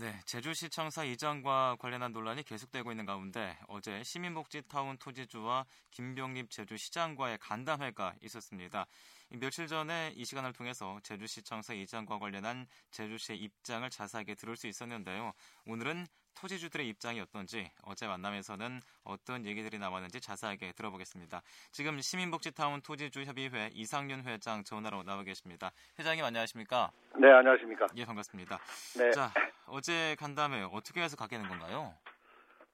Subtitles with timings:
[0.00, 8.86] 네, 제주시청사 이장과 관련한 논란이 계속되고 있는 가운데 어제 시민복지타운 토지주와 김병립 제주시장과의 간담회가 있었습니다.
[9.30, 15.32] 며칠 전에 이 시간을 통해서 제주시청사 이장과 관련한 제주시의 입장을 자세하게 들을 수 있었는데요.
[15.66, 21.42] 오늘은 토지주들의 입장이 어떤지 어제 만남에서는 어떤 얘기들이 나왔는지 자세하게 들어보겠습니다.
[21.72, 25.72] 지금 시민복지타운 토지주협의회 이상윤 회장 전화로 나와 계십니다.
[25.98, 26.90] 회장님 안녕하십니까?
[27.18, 27.86] 네, 안녕하십니까?
[27.96, 28.58] 예, 반갑습니다.
[28.98, 29.10] 네.
[29.10, 29.30] 자,
[29.66, 31.92] 어제 간담회 어떻게 해서 가게 된 건가요?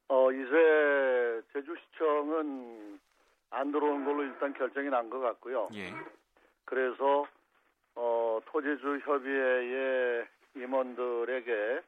[0.09, 3.00] 어, 이제 제주시청은
[3.50, 5.69] 안 들어오는 걸로 일단 결정이 난 것 같고요.
[5.75, 5.91] 예.
[6.64, 7.27] 그래서
[7.95, 11.82] 어, 토지주 협의회의 임원들에게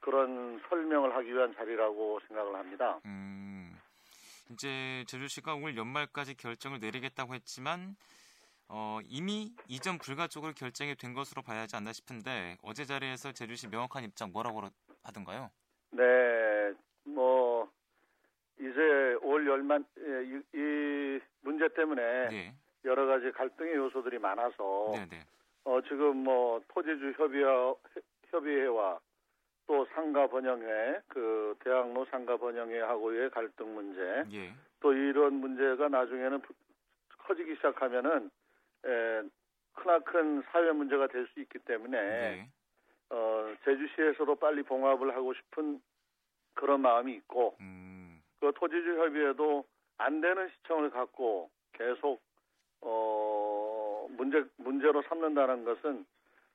[0.00, 2.98] 그런 설명을 하기 위한 자리라고 생각을 합니다.
[3.04, 3.76] 음,
[4.50, 7.96] 이제 제주시가 올 연말까지 결정을 내리겠다고 했지만
[8.68, 13.68] 어, 이미 이전 불가 쪽으로 결정이 된 것으로 봐야 하지 않나 싶은데 어제 자리에서 제주시
[13.68, 14.62] 명확한 입장 뭐라고
[15.04, 15.50] 하던가요?
[15.90, 16.02] 네,
[17.04, 17.70] 뭐
[18.58, 18.80] 이제
[19.20, 22.54] 올 열만 예, 이, 이 문제 때문에 네,
[22.84, 25.24] 여러 가지 갈등의 요소들이 많아서 네, 네.
[25.64, 27.46] 어, 지금 뭐 토지주 협의회,
[28.30, 28.98] 협의회와
[29.66, 36.54] 또 상가 번영회, 그 대학로 상가 번영회하고의 갈등 문제, 예, 또 이런 문제가 나중에는 부-
[37.18, 38.30] 커지기 시작하면은
[38.84, 39.22] 에,
[39.74, 42.48] 크나큰 사회 문제가 될 수 있기 때문에 네,
[43.10, 45.80] 어, 제주시에서도 빨리 봉합을 하고 싶은
[46.54, 49.64] 그런 마음이 있고 음, 그 토지주 협의회도
[49.98, 52.20] 안 되는 시청을 갖고 계속
[52.82, 56.04] 어, 문제 문제로 삼는다는 것은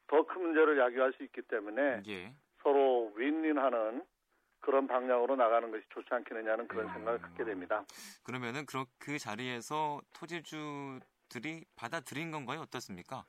[0.08, 2.34] 더 큰 문제를 야기할 수 있기 때문에 예.
[2.64, 4.04] 서로 윈윈하는
[4.62, 6.94] 그런 방향으로 나가는 것이 좋지 않겠느냐는 그런 음.
[6.94, 7.84] 생각을 갖게 됩니다.
[8.26, 12.62] 그러면은 그, 그 자리에서 토지주들이 받아들인 건가요?
[12.62, 13.24] 어떻습니까?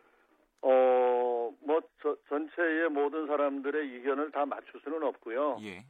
[0.62, 5.58] 어, 뭐 저- 전체의 모든 사람들의 의견을 다 맞출 수는 없고요.
[5.62, 5.84] 예.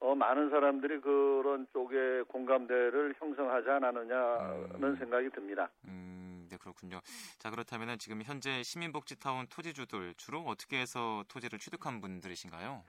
[0.00, 4.96] 어, 많은 사람들이 그런 쪽에 공감대를 형성하지 않았느냐는 음.
[4.98, 5.68] 생각이 듭니다.
[5.84, 6.17] 음,
[6.48, 7.00] 네, 그렇군요.
[7.38, 12.84] 자, 그렇다면 지금 현재 시민복지타운 토지주들 주로 어떻게 해서 토지를 취득한 분들이신가요?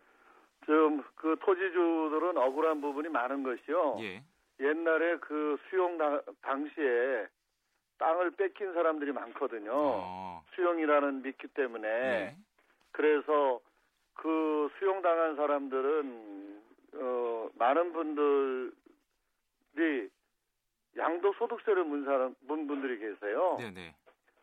[0.66, 3.98] 지금 그 토지주들은 억울한 부분이 많은 것이요.
[4.02, 4.24] 예.
[4.60, 7.28] 옛날에 그 수용 당, 당시에
[7.98, 9.72] 땅을 뺏긴 사람들이 많거든요.
[9.74, 12.36] 어, 수용이라는 믿기 때문에 예.
[12.92, 13.60] 그래서
[14.14, 16.62] 그 수용당한 사람들은
[16.96, 18.72] 어, 많은 분들이
[21.00, 23.58] 양도소득세를 문 사람 문 분들이 계세요.
[23.60, 23.96] 네, 네.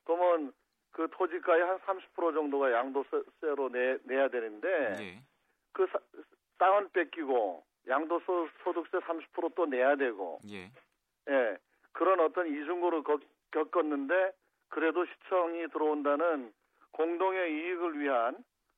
[0.05, 0.53] 그러면
[0.93, 5.23] 그 토지가의 한 30% 정도가 양도세로 내, 내야 되는데 예.
[5.73, 5.99] 그 사-
[6.59, 10.71] 땅은 뺏기고 양도소득세 30%또 내야 되고 예.
[11.29, 11.57] 예
[11.93, 13.21] 그런 어떤 이중고를 겪-
[13.53, 14.33] 겪었는데
[14.69, 16.53] 그래도 시청이 들어온다는
[16.93, 18.37] 공동의 이익을 위한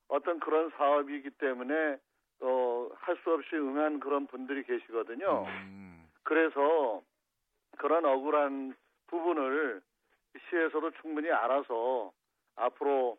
[0.09, 1.97] 어떤 그런 사업이기 때문에
[2.41, 5.45] 어, 할 수 없이 응한 그런 분들이 계시거든요.
[5.47, 7.01] 음, 그래서
[7.79, 8.75] 그런 억울한
[9.07, 9.81] 부분을
[10.49, 12.11] 시에서도 충분히 알아서
[12.55, 13.17] 앞으로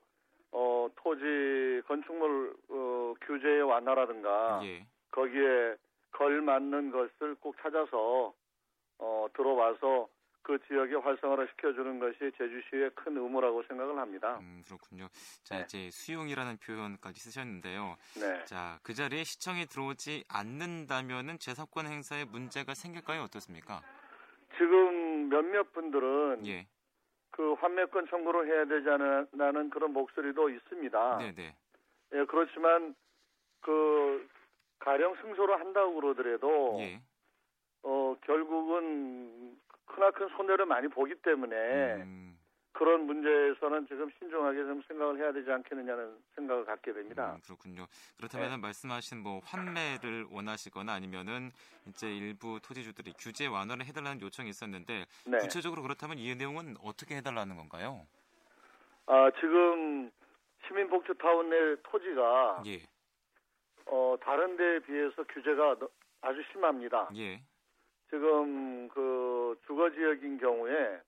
[0.53, 4.87] 어, 토지 건축물 어, 규제의 완화라든가 예.
[5.11, 5.77] 거기에
[6.13, 8.35] 걸맞는 것을 꼭 찾아서
[8.99, 10.09] 어, 들어와서
[10.43, 14.39] 그 지역에 활성화를 시켜주는 것이 제주시의 큰 의무라고 생각을 합니다.
[14.41, 15.09] 음, 그렇군요.
[15.45, 15.63] 자, 네.
[15.65, 17.97] 이제 수용이라는 표현까지 쓰셨는데요.
[18.21, 18.45] 네.
[18.47, 23.23] 자, 그 자리에 시청이 들어오지 않는다면은 재산권 행사에 문제가 생길까요?
[23.23, 23.83] 어떻습니까?
[24.61, 26.67] 지금 몇몇 분들은 예.
[27.31, 31.19] 그 환매권 청구를 해야 되지 않는 그런 목소리도 있습니다.
[31.19, 31.57] 네, 네.
[32.13, 32.95] 예, 그렇지만
[33.63, 34.29] 그
[34.81, 37.01] 가령 승소를 한다고 그러더라도 예.
[37.83, 39.57] 어 결국은
[39.87, 42.39] 크나큰 손해를 많이 보기 때문에 음,
[42.81, 47.35] 그런 문제에서는 지금 신중하게 좀 생각을 해야 되지 않겠느냐는 생각을 갖게 됩니다.
[47.35, 47.87] 음, 그렇군요.
[48.17, 48.57] 그렇다면 네.
[48.57, 51.51] 말씀하신 뭐 환매를 원하시거나 아니면은
[51.87, 55.39] 이제 일부 토지주들이 규제 완화를 해달라는 요청이 있었는데 네.
[55.41, 58.07] 구체적으로 그렇다면 이 내용은 어떻게 해달라는 건가요?
[59.05, 60.11] 아, 지금
[60.67, 62.81] 시민복지타운 내 토지가 예,
[63.85, 65.91] 어, 다른 데에 비해서 규제가 너-
[66.23, 67.11] 아주 심합니다.
[67.15, 67.43] 예,
[68.09, 71.03] 지금 그 주거 지역인 경우에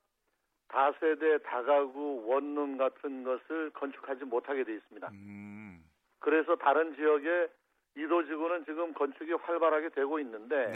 [0.73, 5.11] 다세대 다가구 원룸 같은 것을 건축하지 못하게 돼 있습니다.
[5.13, 5.85] 음,
[6.19, 7.49] 그래서 다른 지역의
[7.97, 10.73] 이도지구는 지금 건축이 활발하게 되고 있는데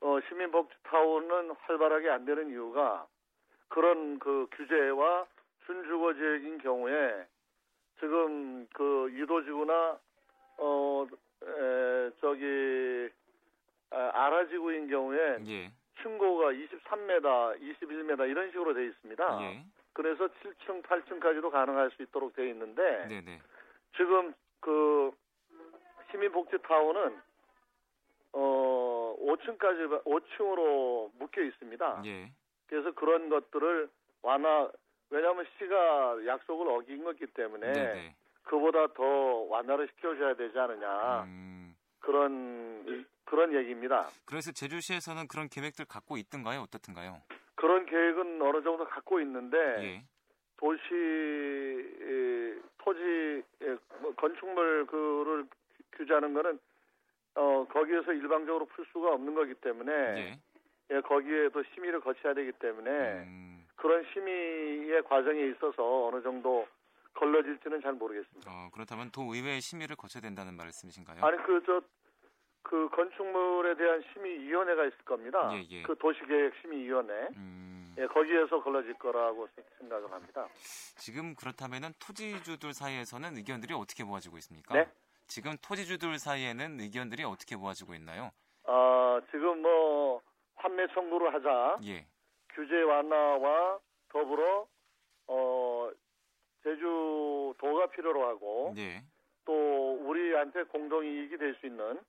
[0.00, 3.06] 어, 시민복지타운은 활발하게 안 되는 이유가
[3.68, 5.26] 그런 그 규제와
[5.66, 7.26] 준주거 지역인 경우에
[8.00, 9.98] 지금 그 이도지구나
[10.58, 11.06] 어
[11.42, 13.08] 에, 저기
[13.90, 15.70] 아, 아라지구인 경우에 예,
[16.06, 19.38] 층고가 23m, 21m 이런 식으로 돼 있습니다.
[19.42, 23.40] 예, 그래서 7층, 8층까지도 가능할 수 있도록 돼 있는데 네, 네,
[23.96, 25.10] 지금 그
[26.10, 27.20] 시민복지타운은
[28.32, 32.02] 어 5층까지 5층으로 묶여 있습니다.
[32.06, 32.30] 예.
[32.68, 33.88] 그래서 그런 것들을
[34.22, 34.70] 완화
[35.10, 38.16] 왜냐하면 시가 약속을 어긴 거기 때문에 네네.
[38.44, 44.08] 그보다 더 완화를 시켜줘야 되지 않느냐 음, 그런 그런 얘기입니다.
[44.24, 46.60] 그래서 제주시에서는 그런 계획들 갖고 있던가요?
[46.62, 47.20] 어떻든가요?
[47.56, 50.04] 그런 계획은 어느 정도 갖고 있는데 예.
[50.56, 55.46] 도시 에, 토지 에, 뭐 건축물 그를
[55.92, 56.58] 규제하는 거는
[57.34, 60.40] 어 거기에서 일방적으로 풀 수가 없는 거기 때문에 예.
[60.92, 62.90] 예, 거기에도 심의를 거쳐야 되기 때문에
[63.24, 66.66] 음, 그런 심의의 과정에 있어서 어느 정도
[67.14, 68.50] 걸러질지는 잘 모르겠습니다.
[68.50, 71.24] 어, 그렇다면 도의회 심의를 거쳐야 된다는 말씀이신가요?
[71.24, 71.82] 아니 그 저
[72.68, 75.48] 그 건축물에 대한 심의위원회가 있을 겁니다.
[75.52, 75.82] 예, 예.
[75.82, 80.48] 그 도시계획 심의위원회 음, 예, 거기에서 걸러질 거라고 세- 생각을 합니다.
[80.98, 84.74] 지금 그렇다면은 토지주들 사이에서는 의견들이 어떻게 모아지고 있습니까?
[84.74, 84.88] 네?
[85.28, 88.30] 지금 토지주들 사이에는 의견들이 어떻게 모아지고 있나요?
[88.64, 90.20] 아 지금 뭐
[90.56, 92.04] 판매 청구를 하자 예.
[92.52, 93.78] 규제 완화와
[94.08, 94.66] 더불어
[95.28, 95.90] 어
[96.64, 99.04] 제주도가 필요로 하고 네.
[99.44, 99.52] 또
[100.08, 102.00] 우리한테 공동 이익이 될 수 있는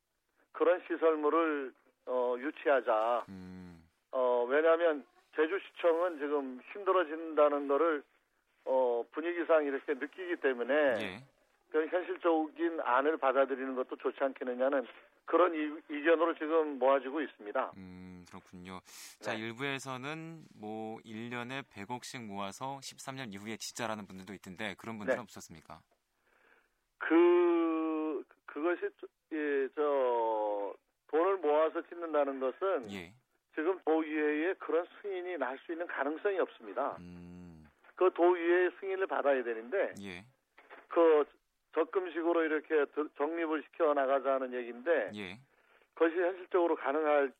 [0.57, 1.71] 그런 시설물을
[2.07, 3.25] 어, 유치하자.
[3.29, 5.05] 음, 어, 왜냐하면
[5.35, 8.03] 제주시청은 지금 힘들어진다는 거를
[8.65, 11.23] 어, 분위기상 이렇게 느끼기 때문에 예.
[11.69, 14.87] 그 현실적인 안을 받아들이는 것도 좋지 않겠느냐는
[15.25, 17.73] 그런 이, 의견으로 지금 모아지고 있습니다.
[17.77, 18.79] 음, 그렇군요.
[19.19, 19.39] 자, 네.
[19.39, 25.21] 일부에서는 뭐 1년에 100억씩 모아서 13년 이후에 짓자라는 분들도 있던데 그런 분들은 네.
[25.21, 25.81] 없었습니까?
[26.97, 27.36] 그
[28.57, 28.89] 그것이
[29.33, 30.73] 예, 저
[31.07, 33.13] 돈을 모아서 짓는다는 것은 예.
[33.55, 36.97] 지금 도의회에 그런 승인이 날 수 있는 가능성이 없습니다.
[36.99, 37.65] 음,
[37.95, 40.23] 그 도의회의 승인을 받아야 되는데 예.
[40.87, 41.23] 그
[41.73, 45.39] 적금식으로 이렇게 드- 적립을 시켜 나가자는 얘기인데 예.
[45.93, 47.33] 그것이 현실적으로 가능할지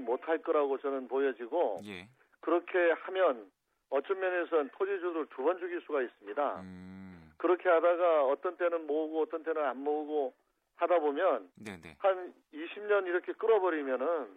[0.00, 2.08] 못할 거라고 저는 보여지고 예.
[2.40, 3.50] 그렇게 하면
[3.90, 6.60] 어떤 면에서는 토지주를 두 번 죽일 수가 있습니다.
[6.60, 6.97] 음,
[7.38, 10.34] 그렇게 하다가 어떤 때는 모으고 어떤 때는 안 모으고
[10.76, 11.96] 하다 보면 네, 네.
[11.98, 14.28] 한 20년 이렇게 끌어버리면은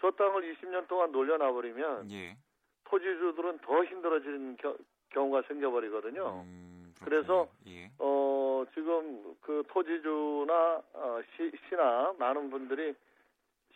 [0.00, 2.36] 저 땅을 20년 동안 놀려놔 버리면 예.
[2.84, 4.76] 토지주들은 더 힘들어지는 겨-
[5.10, 6.42] 경우가 생겨버리거든요.
[6.44, 7.48] 음, 그래서.
[7.66, 7.90] 예.
[7.98, 12.94] 어, 지금 그 토지주나 어, 시, 시나 많은 분들이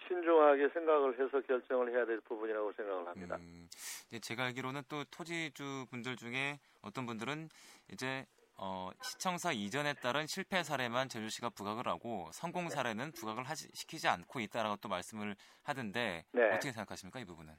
[0.06, 3.36] 신중하게 생각을 해서 결정을 해야 될 부분이라고 생각을 합니다.
[3.36, 3.66] 음, 이
[4.10, 7.48] 제 제가 알기로는 또 토지주 분들 중에 어떤 분들은
[7.92, 8.26] 이제
[8.56, 12.70] 어, 시청사 이전에 따른 실패 사례만 제주시가 부각을 하고 성공 네.
[12.70, 16.50] 사례는 부각을 하지, 시키지 않고 있다라고 또 말씀을 하던데 네.
[16.50, 17.54] 어떻게 생각하십니까 이 부분은?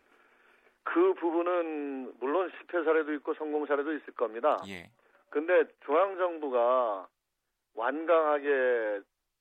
[0.84, 4.62] 그 부분은 물론 실패 사례도 있고 성공 사례도 있을 겁니다.
[4.68, 4.92] 예,
[5.30, 7.08] 근데 중앙 정부가
[7.76, 9.00] 완강하게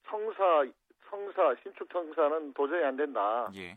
[0.09, 0.65] 청사,
[1.09, 3.51] 청사, 신축 청사는 도저히 안 된다.
[3.57, 3.77] 예,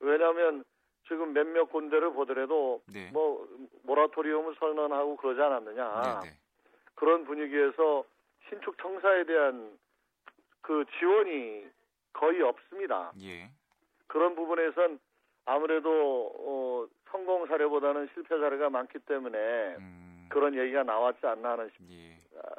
[0.00, 0.64] 왜냐하면
[1.08, 3.46] 지금 몇몇 군데를 보더라도 네, 뭐
[3.82, 6.20] 모라토리움을 선언하고 그러지 않았느냐.
[6.22, 6.36] 네, 네,
[6.94, 8.04] 그런 분위기에서
[8.48, 9.78] 신축 청사에 대한
[10.60, 11.66] 그 지원이
[12.12, 13.12] 거의 없습니다.
[13.20, 13.50] 예,
[14.06, 14.98] 그런 부분에선
[15.46, 19.38] 아무래도 어, 성공 사례보다는 실패 사례가 많기 때문에
[19.78, 22.13] 음, 그런 얘기가 나왔지 않나 하는 싶- 예,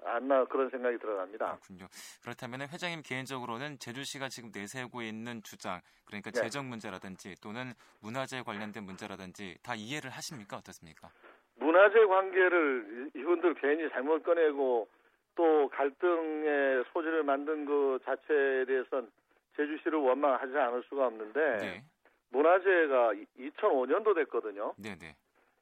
[0.05, 1.45] 않나 그런 생각이 들어갑니다.
[1.57, 1.87] 그렇군요.
[2.23, 6.41] 그렇다면 회장님 개인적으로는 제주시가 지금 내세우고 있는 주장, 그러니까 네.
[6.41, 11.09] 재정 문제라든지 또는 문화재 관련된 문제라든지 다 이해를 하십니까 어떻습니까?
[11.57, 14.87] 문화재 관계를 이- 이분들 괜히 잘못 꺼내고
[15.35, 19.09] 또 갈등의 소지를 만든 그 자체에 대해서는
[19.57, 21.83] 제주시를 원망하지 않을 수가 없는데 네,
[22.29, 24.73] 문화재가 2005년도 됐거든요.
[24.77, 25.15] 네, 네.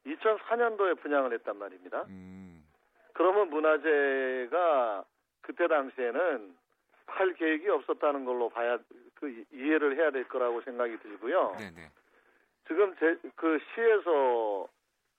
[0.06, 2.02] 2004년도에 분양을 했단 말입니다.
[2.08, 2.53] 음,
[3.14, 5.04] 그러면 문화재가
[5.40, 6.54] 그때 당시에는
[7.06, 8.78] 팔 계획이 없었다는 걸로 봐야
[9.14, 11.56] 그 이- 이해를 해야 될 거라고 생각이 들고요.
[11.58, 11.90] 네, 네.
[12.66, 14.68] 지금 제, 그 시에서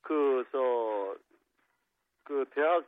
[0.02, 1.16] 그저그
[2.52, 2.86] 대학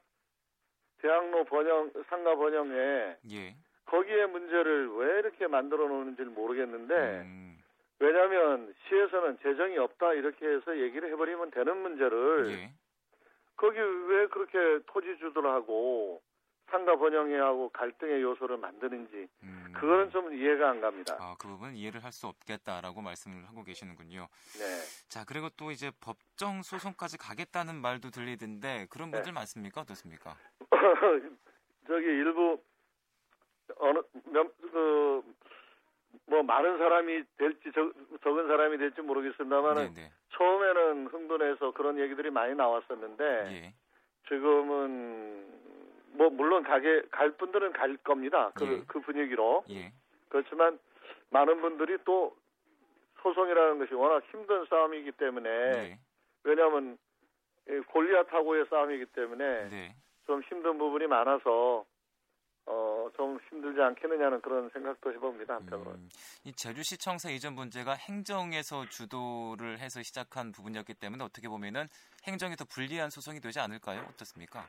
[1.02, 3.56] 대학로 번영 상가 번영에 예.
[3.86, 7.58] 거기에 문제를 왜 이렇게 만들어 놓는지 를 모르겠는데 음,
[8.00, 12.72] 왜냐하면 시에서는 재정이 없다 이렇게 해서 얘기를 해버리면 되는 문제를 예.
[13.58, 16.22] 거기 왜 그렇게 토지주들하고
[16.70, 19.74] 상가 번영회하고 갈등의 요소를 만드는지 음.
[19.74, 21.16] 그거는 좀 이해가 안 갑니다.
[21.20, 24.28] 아, 그 부분 이해를 할 수 없겠다라고 말씀을 하고 계시는군요.
[24.60, 24.66] 네.
[25.10, 29.18] 자, 그리고 또 이제 법정 소송까지 가겠다는 말도 들리던데 그런 네.
[29.18, 29.82] 분들 많습니까?
[29.82, 30.36] 어떻습니까?
[31.88, 32.62] 저기 일부
[33.78, 35.24] 어느 몇 그
[36.28, 40.12] 뭐 많은 사람이 될지 적, 적은 사람이 될지 모르겠습니다만은 네, 네.
[40.34, 43.74] 처음에는 흥분해서 그런 얘기들이 많이 나왔었는데 예.
[44.28, 45.48] 지금은
[46.12, 48.52] 뭐뭐 물론 가게 갈 분들은 갈 겁니다.
[48.56, 48.84] 그, 예.
[48.88, 49.94] 그 분위기로 예.
[50.28, 50.78] 그렇지만
[51.30, 52.36] 많은 분들이 또
[53.22, 56.00] 소송이라는 것이 워낙 힘든 싸움이기 때문에 네.
[56.44, 56.98] 왜냐하면
[57.70, 59.96] 이 골리앗하고의 싸움이기 때문에 네.
[60.26, 61.86] 좀 힘든 부분이 많아서 어
[63.38, 65.92] 좀 힘들지 않겠느냐는 그런 생각도 해봅니다 한편으로.
[65.92, 66.10] 음,
[66.44, 71.88] 이 제주시청사 이전 문제가 행정에서 주도를 해서 시작한 부분이었기 때문에 어떻게 보면은
[72.28, 74.02] 행정이 더 불리한 소송이 되지 않을까요?
[74.10, 74.66] 어떻습니까?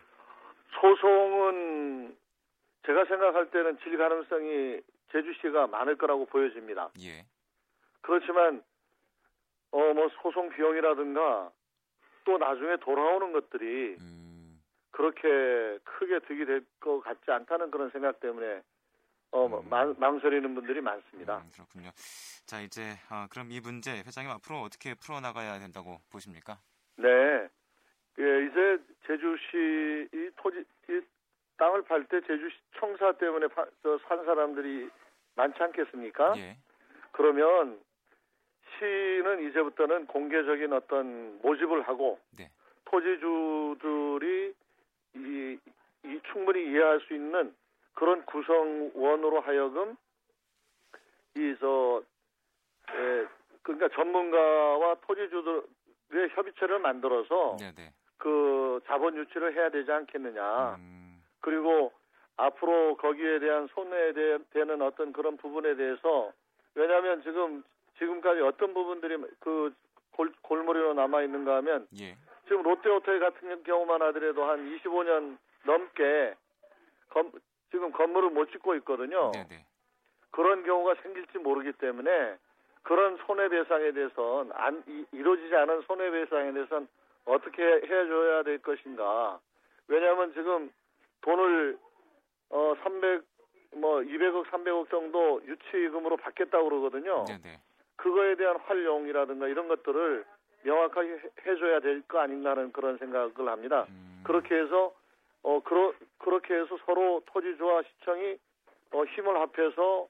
[0.80, 2.16] 소송은
[2.86, 4.80] 제가 생각할 때는 질 가능성이
[5.12, 6.90] 제주시가 많을 거라고 보여집니다.
[7.00, 7.24] 예.
[8.02, 8.62] 그렇지만
[9.70, 11.50] 어 뭐 소송 비용이라든가
[12.24, 14.27] 또 나중에 돌아오는 것들이 음,
[15.02, 18.62] 그렇게 크게 득이 될 것 같지 않다는 그런 생각 때문에
[19.30, 19.68] 어 음.
[19.70, 21.38] 망, 망설이는 분들이 많습니다.
[21.38, 21.90] 음, 그렇군요.
[22.46, 26.58] 자 이제 어, 그럼 이 문제 회장님 앞으로 어떻게 풀어나가야 된다고 보십니까?
[26.96, 27.06] 네.
[28.18, 31.00] 예, 이제 제주시 이 토지 이
[31.58, 34.90] 땅을 팔 때 제주시 청사 때문에 파, 저, 산 사람들이
[35.36, 36.34] 많지 않겠습니까?
[36.38, 36.56] 예.
[37.12, 37.78] 그러면
[38.78, 42.50] 시는 이제부터는 공개적인 어떤 모집을 하고 네.
[42.86, 44.54] 토지주들이
[45.14, 45.58] 이,
[46.04, 47.54] 이 충분히 이해할 수 있는
[47.94, 49.96] 그런 구성원으로 하여금
[51.36, 52.02] 이저
[53.62, 57.92] 그러니까 전문가와 토지주들의 협의체를 만들어서 네네.
[58.16, 60.76] 그 자본 유치를 해야 되지 않겠느냐.
[60.76, 61.92] 음, 그리고
[62.36, 66.32] 앞으로 거기에 대한 손해되는 어떤 그런 부분에 대해서
[66.74, 67.62] 왜냐하면 지금
[67.98, 69.74] 지금까지 어떤 부분들이 그
[70.12, 72.16] 골, 골머리로 남아 있는가 하면 예.
[72.48, 76.34] 지금 롯데호텔 같은 경우만 하더라도 한 25년 넘게
[77.10, 77.32] 건-
[77.70, 79.30] 지금 건물을 못 짓고 있거든요.
[79.32, 79.64] 네네.
[80.30, 82.36] 그런 경우가 생길지 모르기 때문에
[82.82, 86.88] 그런 손해배상에 대해서는 안 이, 이루어지지 않은 손해배상에 대해서는
[87.26, 89.38] 어떻게 해줘야 될 것인가.
[89.88, 90.70] 왜냐하면 지금
[91.20, 91.78] 돈을
[92.50, 93.22] 어 300,
[93.74, 97.24] 뭐 200억, 300억 정도 유치금으로 받겠다고 그러거든요.
[97.26, 97.58] 네네.
[97.96, 100.24] 그거에 대한 활용이라든가 이런 것들을
[100.62, 103.86] 명확하게 해- 해줘야 될 거 아닌가 하는 그런 생각을 합니다.
[103.88, 104.94] 음, 그렇게 해서
[105.42, 108.36] 어 그러, 그렇게 해서 서로 토지주와 시청이
[108.92, 110.08] 어, 힘을 합해서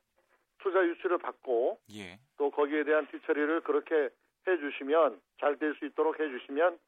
[0.60, 2.18] 투자 유치를 받고 예.
[2.36, 4.08] 또 거기에 대한 뒤처리를 그렇게
[4.46, 6.78] 해주시면 잘 될 수 있도록 해주시면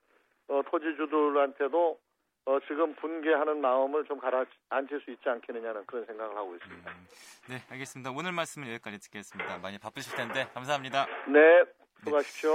[0.49, 1.99] 어, 토지주들한테도
[2.47, 6.90] 어, 지금 분개하는 마음을 좀 가라앉힐 수 있지 않겠느냐는 그런 생각을 하고 있습니다.
[6.90, 7.07] 음,
[7.50, 8.11] 네, 알겠습니다.
[8.11, 9.59] 오늘 말씀은 여기까지 듣겠습니다.
[9.59, 11.07] 많이 바쁘실 텐데 감사합니다.
[11.29, 11.62] 네,
[12.02, 12.50] 수고하십시오.